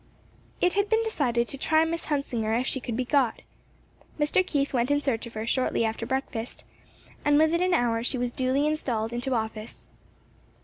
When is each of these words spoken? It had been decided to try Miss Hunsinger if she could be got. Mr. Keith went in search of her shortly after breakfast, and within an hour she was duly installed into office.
It 0.61 0.73
had 0.73 0.89
been 0.89 1.03
decided 1.03 1.47
to 1.47 1.59
try 1.59 1.85
Miss 1.85 2.05
Hunsinger 2.05 2.55
if 2.59 2.65
she 2.65 2.79
could 2.79 2.97
be 2.97 3.05
got. 3.05 3.43
Mr. 4.19 4.43
Keith 4.43 4.73
went 4.73 4.89
in 4.89 4.99
search 4.99 5.27
of 5.27 5.35
her 5.35 5.45
shortly 5.45 5.85
after 5.85 6.07
breakfast, 6.07 6.63
and 7.23 7.37
within 7.37 7.61
an 7.61 7.75
hour 7.75 8.01
she 8.01 8.17
was 8.17 8.31
duly 8.31 8.65
installed 8.65 9.13
into 9.13 9.35
office. 9.35 9.89